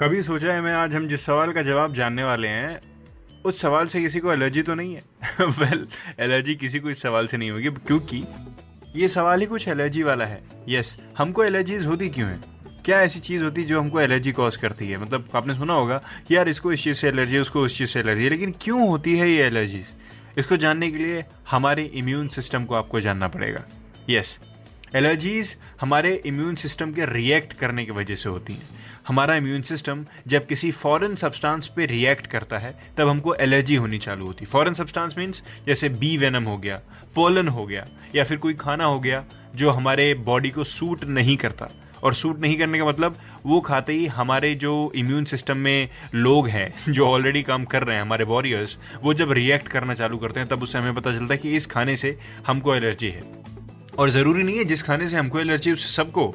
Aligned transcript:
कभी 0.00 0.22
सोचा 0.22 0.52
है 0.52 0.60
मैं 0.60 0.72
आज 0.72 0.94
हम 0.94 1.08
जिस 1.08 1.24
सवाल 1.24 1.52
का 1.52 1.62
जवाब 1.62 1.94
जानने 1.94 2.24
वाले 2.24 2.48
हैं 2.48 2.80
उस 3.44 3.60
सवाल 3.60 3.86
से 3.86 4.00
किसी 4.00 4.18
को 4.18 4.32
एलर्जी 4.32 4.62
तो 4.62 4.74
नहीं 4.74 4.94
है? 4.94 5.02
वेल 5.40 5.88
एलर्जी 6.20 6.54
किसी 6.54 6.80
को 6.80 6.90
इस 6.90 7.02
सवाल 7.02 7.26
से 7.26 7.36
नहीं 7.36 7.50
होगी 7.50 7.68
क्योंकि 7.68 8.24
ये 8.96 9.08
सवाल 9.08 9.40
ही 9.40 9.46
कुछ 9.46 9.68
एलर्जी 9.68 10.02
वाला 10.02 10.24
है। 10.24 10.42
यस 10.68 10.96
yes, 10.96 11.18
हमको 11.18 11.44
एलर्जीज 11.44 11.86
होती 11.86 12.08
क्यों 12.08 12.30
है? 12.30 12.40
क्या 12.84 13.00
ऐसी 13.00 13.20
चीज़ 13.20 13.44
होती 13.44 13.60
है 13.60 13.66
जो 13.66 13.80
हमको 13.80 14.00
एलर्जी 14.00 14.32
कॉज 14.32 14.56
करती 14.56 14.90
है? 14.90 15.02
मतलब 15.02 15.28
आपने 15.34 15.54
सुना 15.54 15.72
होगा 15.72 16.02
कि 16.28 16.36
यार 16.36 16.48
इसको 16.48 16.72
इस 16.72 16.84
चीज़ 16.84 16.96
से 16.96 17.08
एलर्जी 17.08 17.38
उसको 17.38 17.60
उस 17.60 17.78
चीज़ 17.78 17.88
से 17.88 18.00
एलर्जी 18.00 18.24
है 18.24 18.30
लेकिन 18.30 18.54
क्यों 18.60 18.88
होती 18.88 19.16
है 19.16 19.30
ये 19.30 19.42
एलर्जीज? 19.46 19.86
इसको 20.38 20.56
जानने 20.56 20.90
के 20.90 20.98
लिए 20.98 21.24
हमारे 21.50 21.84
इम्यून 21.84 22.28
सिस्टम 22.28 22.64
को 22.64 22.74
आपको 22.74 23.00
जानना 23.00 23.28
पड़ेगा। 23.28 23.64
यस 24.10 24.40
एलर्जीज 24.96 25.56
हमारे 25.80 26.22
इम्यून 26.26 26.54
सिस्टम 26.54 26.92
के 26.92 27.04
रिएक्ट 27.04 27.52
करने 27.52 27.84
की 27.84 27.92
वजह 27.92 28.14
से 28.14 28.28
होती 28.28 28.52
हैं। 28.52 28.68
हमारा 29.08 29.34
इम्यून 29.34 29.62
सिस्टम 29.62 30.06
जब 30.26 30.46
किसी 30.46 30.70
फॉरेन 30.70 31.14
सब्सटेंस 31.14 31.66
पे 31.66 31.86
रिएक्ट 31.86 32.26
करता 32.26 32.58
है, 32.58 32.78
तब 32.98 33.08
हमको 33.08 33.34
एलर्जी 33.34 33.74
होनी 33.74 33.98
चालू 33.98 34.26
होती 34.26 34.44
है। 34.44 34.50
फॉरेन 34.50 34.74
सब्सटेंस 34.74 35.14
मीन्स 35.18 35.42
जैसे 35.66 35.88
बी 35.88 36.16
वेनम 36.16 36.44
हो 36.44 36.58
गया, 36.58 36.80
पोलन 37.14 37.48
हो 37.48 37.66
गया, 37.66 37.86
या 38.14 38.24
फिर 38.24 38.36
कोई 38.36 38.54
खाना 38.54 38.84
हो 38.84 39.00
गया 39.00 39.24
जो 39.54 39.70
हमारे 39.70 40.14
बॉडी 40.14 40.50
को 40.50 40.64
सूट 40.64 41.04
नहीं 41.04 41.36
करता। 41.36 41.68
और 42.02 42.14
सूट 42.14 42.40
नहीं 42.40 42.58
करने 42.58 42.78
का 42.78 42.84
मतलब 42.84 43.16
वो 43.46 43.60
खाते 43.60 43.92
ही 43.92 44.06
हमारे 44.06 44.54
जो 44.54 44.92
इम्यून 44.94 45.24
सिस्टम 45.24 45.56
में 45.56 45.88
लोग 46.14 46.48
हैं, 46.48 46.92
जो 46.92 47.06
ऑलरेडी 47.06 47.42
काम 47.42 47.64
कर 47.64 47.82
रहे 47.82 47.94
हैं, 47.94 48.02
हमारे 48.02 48.24
वॉरियर्स, 48.24 48.78
वो 49.02 49.14
जब 49.14 49.32
रिएक्ट 49.32 49.68
करना 49.68 49.94
चालू 49.94 50.18
करते 50.18 50.40
हैं, 50.40 50.48
तब 50.48 50.62
उससे 50.62 50.78
हमें 50.78 50.94
पता 50.94 51.12
चलता 51.12 51.34
है 51.34 51.38
कि 51.38 51.56
इस 51.56 51.66
खाने 51.66 51.96
से 51.96 52.18
हमको 52.46 52.74
एलर्जी 52.74 53.08
है। 53.08 53.47
और 53.98 54.10
ज़रूरी 54.10 54.42
नहीं 54.42 54.58
है 54.58 54.64
जिस 54.64 54.82
खाने 54.82 55.08
से 55.08 55.16
हमको 55.16 55.40
एलर्जी 55.40 55.72
उस 55.72 55.96
सबको। 55.96 56.34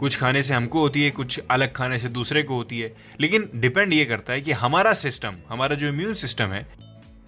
कुछ 0.00 0.16
खाने 0.16 0.42
से 0.42 0.54
हमको 0.54 0.80
होती 0.80 1.02
है, 1.02 1.10
कुछ 1.10 1.40
अलग 1.50 1.72
खाने 1.72 1.98
से 1.98 2.08
दूसरे 2.08 2.42
को 2.42 2.54
होती 2.54 2.80
है। 2.80 2.94
लेकिन 3.20 3.48
डिपेंड 3.54 3.92
ये 3.92 4.04
करता 4.04 4.32
है 4.32 4.40
कि 4.40 4.52
हमारा 4.52 4.92
सिस्टम, 4.92 5.34
हमारा 5.48 5.76
जो 5.76 5.88
इम्यून 5.88 6.14
सिस्टम 6.14 6.46
है, 6.46 6.66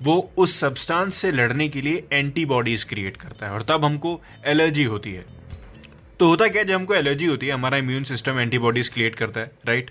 वो 0.03 0.31
उस 0.37 0.61
सब्सटेंस 0.61 1.15
से 1.15 1.33
लड़ने 1.33 1.69
के 1.69 1.81
लिए 1.81 2.05
एंटीबॉडीज 2.13 2.85
क्रिएट 2.85 3.17
करता 3.17 3.47
है 3.47 3.53
और 3.53 3.63
तब 3.63 3.85
हमको 3.85 4.21
एलर्जी 4.47 4.85
होती 4.85 5.13
है। 5.13 5.25
तो 6.21 6.29
होता 6.29 6.49
क्या 6.49 6.63
जब 6.63 6.75
हमको 6.75 6.95
एलर्जी 6.95 7.27
होती 7.27 7.47
है, 7.47 7.53
हमारा 7.53 7.79
इम्यून 7.79 8.05
सिस्टम 8.05 8.41
एंटीबॉडीज 8.41 8.89
क्रिएट 8.89 9.15
करता 9.15 9.41
है, 9.41 9.51
राइट? 9.67 9.91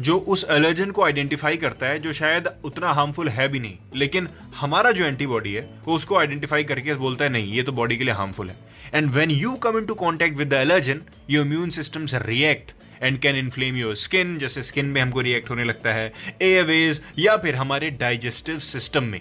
जो 0.00 0.16
उस 0.18 0.44
एलर्जन 0.50 0.90
को 0.90 1.04
आइडेंटिफाई 1.04 1.56
करता 1.56 1.86
है 1.86 1.98
जो 1.98 2.12
शायद 2.12 2.48
उतना 2.64 2.92
हार्मफुल 2.92 3.28
है 3.28 3.48
भी 3.48 3.60
नहीं। 3.60 3.76
लेकिन 3.94 4.28
हमारा 4.56 4.90
जो 4.90 5.04
एंटीबॉडी 5.04 5.52
है 5.52 5.68
वो 5.84 5.94
उसको 5.94 6.16
आइडेंटिफाई 6.16 6.64
करके 6.64 6.94
बोलता 6.94 7.24
है 7.24 7.30
नहीं 7.30 7.52
ये 7.52 7.62
तो 7.62 7.72
बॉडी 7.72 7.96
के 7.96 8.04
लिए 8.04 8.14
हार्मफुल 8.14 8.50
है. 8.50 8.56
And 8.94 9.10
when 9.10 9.30
you 9.30 9.54
come 9.56 9.78
into 9.86 9.94
contact 9.94 10.36
with 10.38 10.48
the 10.48 10.52
allergen 10.52 11.00
your 11.30 11.46
immune 11.46 11.70
system 11.70 12.06
react 12.14 12.72
and 13.02 13.18
can 13.18 13.36
inflame 13.36 13.76
your 13.76 13.94
skin 13.94 14.36
जैसे 14.38 14.62
स्किन 14.62 14.86
में 14.86 15.00
हमको 15.00 15.20
रिएक्ट 15.20 15.50
होने 15.50 15.64
लगता 15.64 15.92
है 15.92 16.12
एयरवेज 16.42 17.00
या 17.18 17.36
फिर 17.36 17.56
हमारे 17.56 17.90
डाइजेस्टिव 17.90 18.58
सिस्टम 18.58 19.04
में। 19.04 19.20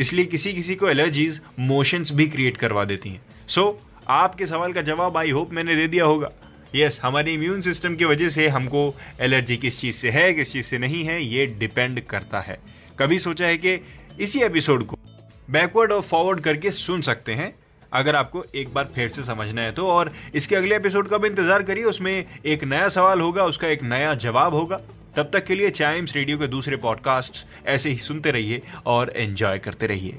इसलिए 0.00 0.24
किसी 0.24 0.52
किसी 0.52 0.74
को 0.74 0.88
एलर्जीज 0.88 1.40
मोशंस 1.58 2.12
भी 2.12 2.26
क्रिएट 2.26 2.56
करवा 2.56 2.84
देती 2.84 3.08
हैं। 3.08 3.20
सो 3.48 3.62
so, 3.62 4.08
आपके 4.08 4.46
सवाल 4.46 4.72
का 4.72 4.82
जवाब 4.82 5.16
आई 5.16 5.30
होप 5.30 5.52
मैंने 5.52 5.76
दे 5.76 5.86
दिया 5.88 6.04
होगा। 6.04 6.30
यस 6.74 6.98
हमारे 7.02 7.32
इम्यून 7.32 7.60
सिस्टम 7.60 7.94
की 7.96 8.04
वजह 8.04 8.28
से 8.28 8.46
हमको 8.48 8.94
एलर्जी 9.20 9.56
किस 9.56 9.80
चीज़ 9.80 9.96
से 9.96 10.10
है, 10.10 10.32
किस 10.34 10.52
चीज़ 10.52 10.66
से 10.66 10.78
नहीं 10.78 11.04
है, 11.04 11.22
ये 11.24 11.46
डिपेंड 11.58 12.00
करता 12.02 12.40
है। 12.40 12.58
कभी 12.98 13.18
सोचा 13.18 13.46
है 13.46 13.56
कि 13.56 13.78
इसी 14.20 14.42
एपिसोड 14.42 14.84
को 14.86 14.98
बैकवर्ड 15.48 15.92
और 15.92 16.00
फॉरवर्ड 16.02 16.40
करके 16.40 16.70
सुन 16.70 17.00
सकते 17.02 17.34
हैं, 17.34 17.54
अगर 17.92 18.16
आपको 18.16 18.44
एक 18.54 18.72
बार 18.74 18.84
फिर 18.94 19.08
से 19.08 19.22
समझना 19.22 19.62
है 19.62 19.72
तो 19.72 19.86
और 19.86 20.12
इसके 20.34 20.56
अगले 20.56 20.76
एपिसोड 20.76 21.08
का 21.08 21.18
भी 21.18 21.28
इंतज़ार 21.28 21.62
करिए, 21.62 21.84
उसमें 21.84 22.24
एक 22.44 22.64
नया 22.64 22.88
सवाल 22.88 23.20
होगा, 23.20 23.44
उसका 23.44 23.68
एक 23.68 23.82
नया 23.84 24.14
जवाब 24.16 24.54
होगा। 24.54 24.80
तब 25.16 25.30
तक 25.32 25.44
के 25.46 25.54
लिए 25.54 25.70
चाइम्स 25.72 26.14
रेडियो 26.16 26.38
के 26.38 26.46
दूसरे 26.48 26.76
पॉडकास्ट 26.76 27.46
ऐसे 27.66 27.90
ही 27.90 27.98
सुनते 28.00 28.30
रहिए 28.30 28.62
और 28.86 29.12
एंजॉय 29.16 29.58
करते 29.58 29.86
रहिए। 29.86 30.18